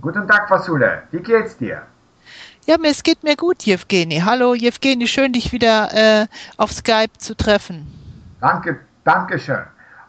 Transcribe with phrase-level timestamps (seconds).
[0.00, 1.02] Guten Tag, Fasule.
[1.10, 1.82] Wie geht's dir?
[2.64, 4.22] Ja, es geht mir gut, Jewgeni.
[4.24, 6.26] Hallo, Jewgeni, schön, dich wieder äh,
[6.56, 7.86] auf Skype zu treffen.
[8.40, 9.60] Danke, danke schön.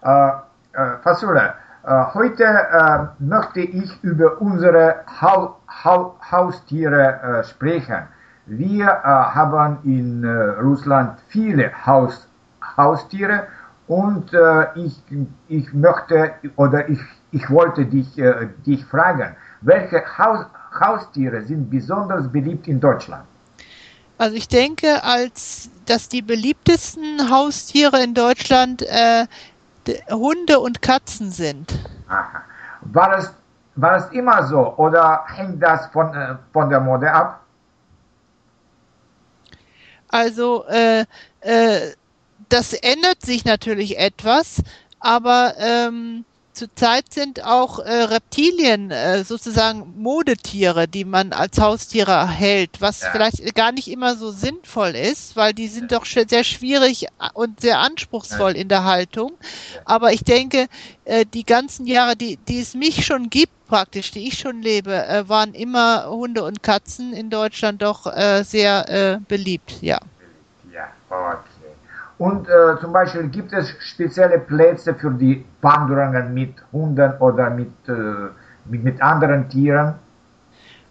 [0.04, 8.08] Äh, äh, Fasule, äh, heute äh, möchte ich über unsere ha ha Haustiere äh, sprechen.
[8.46, 10.26] Wir haben in
[10.62, 12.28] Russland viele Haus
[12.76, 13.48] Haustiere
[13.88, 14.32] und
[14.76, 15.02] ich,
[15.48, 17.00] ich möchte oder ich,
[17.32, 18.20] ich wollte dich,
[18.66, 20.46] dich fragen, welche Haus
[20.80, 23.26] Haustiere sind besonders beliebt in Deutschland?
[24.18, 29.26] Also ich denke, als dass die beliebtesten Haustiere in Deutschland äh,
[30.10, 31.74] Hunde und Katzen sind.
[32.08, 32.44] Aha.
[32.82, 33.34] War es,
[33.76, 37.42] war es immer so oder hängt das von, äh, von der Mode ab?
[40.10, 41.06] Also äh,
[41.42, 41.92] äh,
[42.50, 44.62] das ändert sich natürlich etwas,
[45.00, 52.82] aber ähm, zurzeit sind auch äh, Reptilien äh, sozusagen Modetiere, die man als Haustiere hält,
[52.82, 53.12] was ja.
[53.12, 57.80] vielleicht gar nicht immer so sinnvoll ist, weil die sind doch sehr schwierig und sehr
[57.80, 58.62] anspruchsvoll ja.
[58.62, 59.34] in der Haltung.
[59.86, 60.68] Aber ich denke,
[61.06, 64.94] äh, die ganzen Jahre, die, die es mich schon gibt, praktisch, die ich schon lebe,
[64.94, 70.00] äh, waren immer Hunde und Katzen in Deutschland doch äh, sehr äh, beliebt, ja.
[70.74, 71.51] Ja, okay.
[72.22, 77.72] Und äh, zum Beispiel gibt es spezielle Plätze für die Wanderungen mit Hunden oder mit,
[77.88, 78.30] äh,
[78.66, 79.96] mit, mit, anderen Tieren?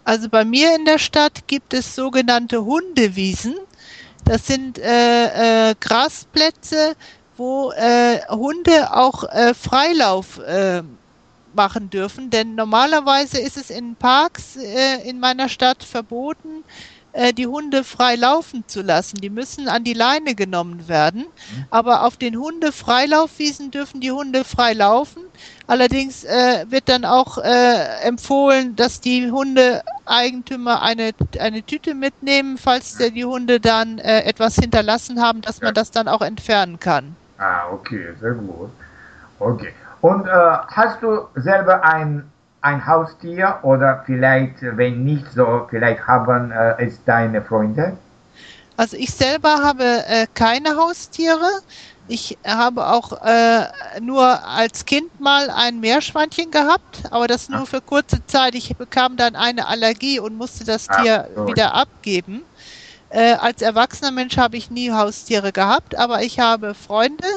[0.03, 3.55] Also bei mir in der Stadt gibt es sogenannte Hundewiesen.
[4.25, 6.95] Das sind äh, äh Grasplätze,
[7.37, 10.37] wo äh, Hunde auch äh, Freilauf
[11.53, 12.29] machen dürfen.
[12.29, 14.57] Denn normalerweise ist es in Parks
[15.05, 16.65] in meiner Stadt verboten,
[17.33, 19.17] die Hunde frei laufen zu lassen.
[19.17, 21.21] Die müssen an die Leine genommen werden.
[21.21, 21.65] Mhm.
[21.69, 25.23] Aber auf den Hunde-Freilaufwiesen dürfen die Hunde frei laufen.
[25.67, 32.97] Allerdings äh, wird dann auch äh, empfohlen, dass die Hundeeigentümer eine, eine Tüte mitnehmen, falls
[32.97, 37.15] der, die Hunde dann äh, etwas hinterlassen haben, dass man das dann auch entfernen kann.
[37.37, 38.69] Ah, okay, sehr gut.
[39.39, 39.73] Okay.
[40.01, 42.30] Und äh, hast du selber ein
[42.61, 47.97] ein Haustier oder vielleicht, wenn nicht so, vielleicht haben äh, es deine Freunde?
[48.77, 51.49] Also ich selber habe äh, keine Haustiere.
[52.07, 53.65] Ich habe auch äh,
[54.01, 58.55] nur als Kind mal ein Meerschweinchen gehabt, aber das nur für kurze Zeit.
[58.55, 62.43] Ich bekam dann eine Allergie und musste das Tier Ach, wieder abgeben.
[63.13, 67.27] Äh, als erwachsener Mensch habe ich nie Haustiere gehabt, aber ich habe Freunde,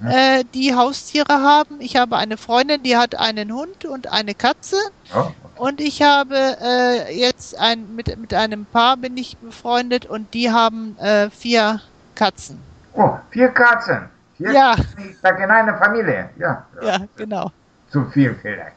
[0.00, 0.08] mhm.
[0.08, 1.82] äh, die Haustiere haben.
[1.82, 4.76] Ich habe eine Freundin, die hat einen Hund und eine Katze.
[5.14, 5.34] Oh, okay.
[5.56, 10.50] Und ich habe äh, jetzt ein, mit, mit einem Paar bin ich befreundet und die
[10.50, 11.82] haben äh, vier
[12.14, 12.58] Katzen.
[12.94, 14.08] Oh, vier Katzen.
[14.38, 14.76] Vier ja.
[14.76, 16.30] Katzen in einer Familie.
[16.38, 17.52] Ja, ja, genau.
[17.90, 18.76] Zu viel vielleicht.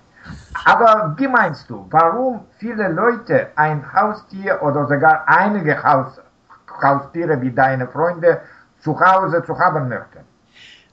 [0.66, 6.31] Aber wie meinst du, warum viele Leute ein Haustier oder sogar einige Haustiere
[6.82, 8.42] Haustiere wie deine Freunde
[8.80, 10.20] zu Hause zu haben möchten?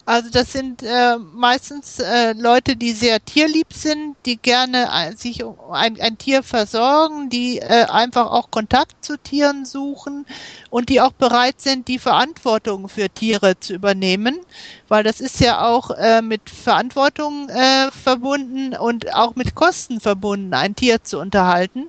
[0.09, 5.44] Also das sind äh, meistens äh, Leute, die sehr tierlieb sind, die gerne äh, sich
[5.71, 10.25] ein, ein, Tier versorgen, die äh, einfach auch Kontakt zu Tieren suchen
[10.71, 14.41] und die auch bereit sind, die Verantwortung für Tiere zu übernehmen,
[14.88, 20.55] weil das ist ja auch äh, mit Verantwortung äh, verbunden und auch mit Kosten verbunden,
[20.55, 21.88] ein Tier zu unterhalten.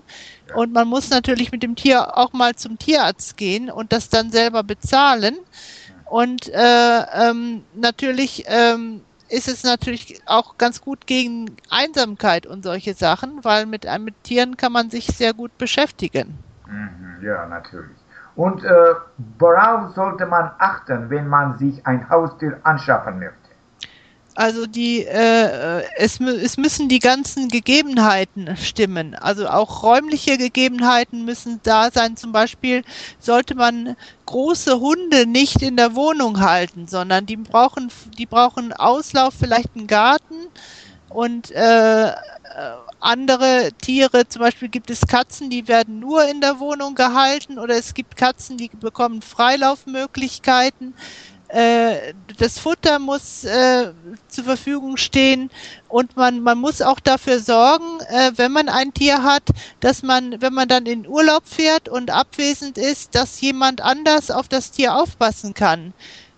[0.53, 4.31] Und man muss natürlich mit dem Tier auch mal zum Tierarzt gehen und das dann
[4.31, 5.37] selber bezahlen.
[6.05, 12.95] Und äh, ähm, natürlich ähm, ist es natürlich auch ganz gut gegen Einsamkeit und solche
[12.95, 16.39] Sachen, weil mit, mit Tieren kann man sich sehr gut beschäftigen.
[16.67, 17.97] Mhm, ja, natürlich.
[18.35, 18.93] Und äh,
[19.37, 23.38] worauf sollte man achten, wenn man sich ein Haustier anschaffen möchte?
[24.39, 29.13] Also die, äh, es, es müssen die ganzen Gegebenheiten stimmen.
[29.13, 32.15] Also auch räumliche Gegebenheiten müssen da sein.
[32.15, 32.83] Zum Beispiel
[33.19, 33.97] sollte man
[34.27, 39.87] große Hunde nicht in der Wohnung halten, sondern die brauchen, die brauchen Auslauf, vielleicht einen
[39.87, 40.47] Garten
[41.09, 42.13] und äh,
[43.01, 47.75] andere Tiere, zum Beispiel gibt es Katzen, die werden nur in der Wohnung gehalten oder
[47.75, 50.93] es gibt Katzen, die bekommen Freilaufmöglichkeiten.
[51.49, 53.91] Äh, das Futter muss äh,
[54.27, 55.49] zur Verfügung stehen
[55.87, 59.43] und man, man muss auch dafür sorgen, äh, wenn man ein Tier hat,
[59.79, 64.47] dass man, wenn man dann in Urlaub fährt und abwesend ist, dass jemand anders auf
[64.47, 65.93] das Tier aufpassen kann.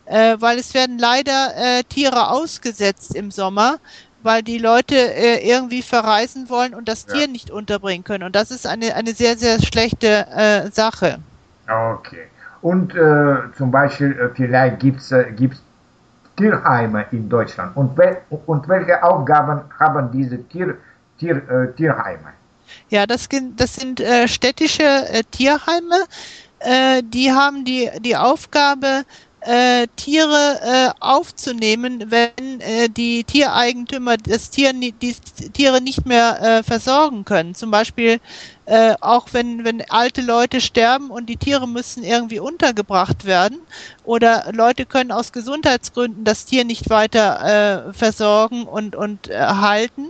[0.05, 3.79] Äh, weil es werden leider äh, Tiere ausgesetzt im Sommer,
[4.23, 7.15] weil die Leute äh, irgendwie verreisen wollen und das ja.
[7.15, 8.23] Tier nicht unterbringen können.
[8.23, 11.19] Und das ist eine, eine sehr, sehr schlechte äh, Sache.
[11.67, 12.29] Okay.
[12.61, 15.33] Und äh, zum Beispiel, äh, vielleicht gibt es äh,
[16.37, 17.75] Tierheime in Deutschland.
[17.75, 20.77] Und, wel und welche Aufgaben haben diese Tier,
[21.17, 22.33] Tier, äh, Tierheime?
[22.89, 23.27] Ja, das,
[23.57, 24.85] das sind städtische
[25.31, 26.05] Tierheime.
[27.03, 29.03] Die haben die, die Aufgabe,
[29.41, 34.93] äh, Tiere äh, aufzunehmen, wenn äh, die Tiereigentümer das Tier, die
[35.53, 37.55] Tiere nicht mehr äh, versorgen können.
[37.55, 38.19] Zum Beispiel
[38.65, 43.59] äh, auch wenn, wenn alte Leute sterben und die Tiere müssen irgendwie untergebracht werden
[44.03, 50.09] oder Leute können aus Gesundheitsgründen das Tier nicht weiter äh, versorgen und, und halten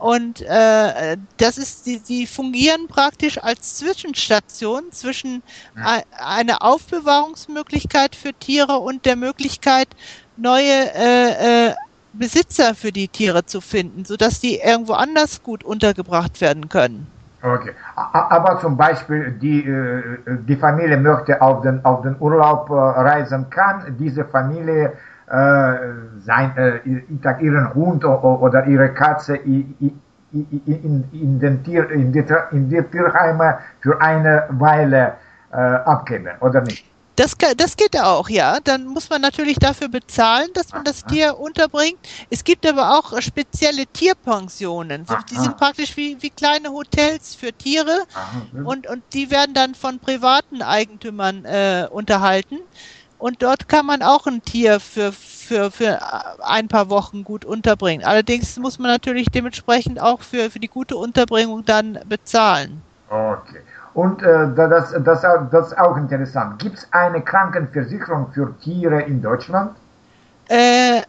[0.00, 5.42] und äh, das ist, die, die fungieren praktisch als Zwischenstation zwischen
[5.76, 6.02] ja.
[6.18, 9.88] einer Aufbewahrungsmöglichkeit für Tiere und der Möglichkeit,
[10.36, 11.74] neue äh, äh,
[12.12, 17.06] Besitzer für die Tiere zu finden, sodass die irgendwo anders gut untergebracht werden können.
[17.42, 22.74] Okay, aber zum Beispiel die, äh, die Familie möchte auf den, auf den Urlaub äh,
[22.74, 24.92] reisen, kann diese Familie
[25.30, 29.74] sein, äh, ihren Hund oder ihre Katze in,
[30.32, 35.14] in, in, den Tier, in, die, in die Tierheime für eine Weile
[35.52, 36.84] äh, abgeben, oder nicht?
[37.16, 38.60] Das, das geht auch, ja.
[38.64, 41.98] Dann muss man natürlich dafür bezahlen, dass man das Tier unterbringt.
[42.30, 45.04] Es gibt aber auch spezielle Tierpensionen.
[45.30, 48.04] Die sind praktisch wie, wie kleine Hotels für Tiere
[48.64, 52.60] und, und die werden dann von privaten Eigentümern äh, unterhalten.
[53.20, 55.98] Und dort kann man auch ein Tier für, für, für
[56.42, 58.04] ein paar Wochen gut unterbringen.
[58.04, 62.80] Allerdings muss man natürlich dementsprechend auch für, für die gute Unterbringung dann bezahlen.
[63.10, 63.60] Okay.
[63.92, 65.20] Und äh, das, das,
[65.50, 66.60] das ist auch interessant.
[66.60, 69.76] Gibt es eine Krankenversicherung für Tiere in Deutschland?
[70.48, 71.02] Äh,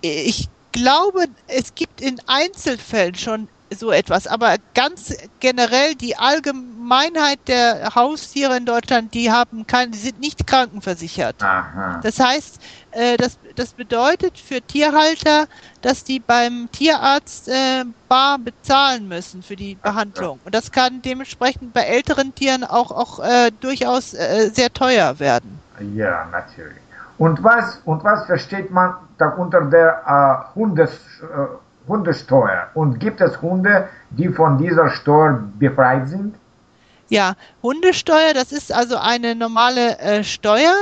[0.00, 4.26] ich glaube, es gibt in Einzelfällen schon so etwas.
[4.26, 10.46] Aber ganz generell die Allgemeinheit der Haustiere in Deutschland, die haben kein, die sind nicht
[10.46, 11.42] krankenversichert.
[11.42, 12.00] Aha.
[12.02, 12.60] Das heißt,
[12.92, 15.46] äh, das, das bedeutet für Tierhalter,
[15.82, 20.40] dass die beim Tierarzt äh, bar bezahlen müssen für die Behandlung.
[20.44, 25.58] Und das kann dementsprechend bei älteren Tieren auch, auch äh, durchaus äh, sehr teuer werden.
[25.94, 26.78] Ja, natürlich.
[27.18, 31.46] Und was, und was versteht man da unter der äh, Hundes, äh,
[31.88, 32.68] Hundesteuer.
[32.74, 36.36] Und gibt es Hunde, die von dieser Steuer befreit sind?
[37.08, 40.74] Ja, Hundesteuer, das ist also eine normale äh, Steuer,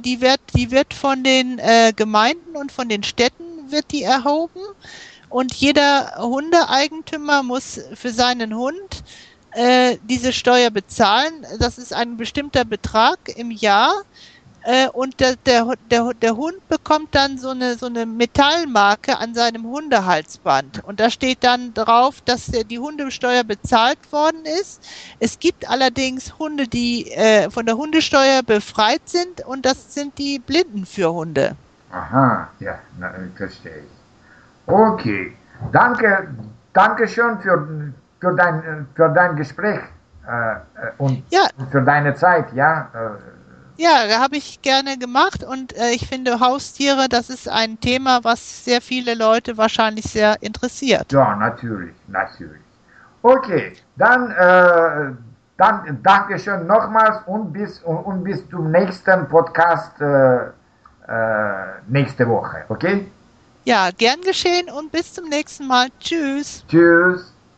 [0.00, 4.60] die wird, die wird von den äh, Gemeinden und von den Städten wird die erhoben
[5.28, 9.02] und jeder Hundeeigentümer muss für seinen Hund
[9.50, 11.44] äh, diese Steuer bezahlen.
[11.58, 13.92] Das ist ein bestimmter Betrag im Jahr
[14.64, 19.34] äh, und der, der, der, der Hund bekommt dann so eine, so eine Metallmarke an
[19.34, 20.82] seinem Hundehalsband.
[20.84, 24.82] Und da steht dann drauf, dass der, die Hundesteuer bezahlt worden ist.
[25.20, 30.38] Es gibt allerdings Hunde, die äh, von der Hundesteuer befreit sind und das sind die
[30.38, 31.56] Blinden für Hunde.
[31.92, 34.72] Aha, ja, na, verstehe ich.
[34.72, 35.36] Okay,
[35.72, 36.28] danke,
[36.72, 39.80] danke schön für, für, dein, für dein Gespräch
[40.26, 40.56] äh, äh
[40.98, 41.48] und ja.
[41.70, 42.88] für deine Zeit, ja.
[43.76, 48.64] Ja, habe ich gerne gemacht und äh, ich finde Haustiere, das ist ein Thema, was
[48.64, 51.12] sehr viele Leute wahrscheinlich sehr interessiert.
[51.12, 52.60] Ja, natürlich, natürlich.
[53.22, 55.12] Okay, dann, äh,
[55.56, 60.50] dann danke schön nochmals und bis, und, und, bis zum nächsten Podcast äh, äh,
[61.88, 63.10] nächste Woche, okay?
[63.64, 65.88] Ja, gern geschehen und bis zum nächsten Mal.
[65.98, 66.64] Tschüss.
[66.68, 67.33] Tschüss.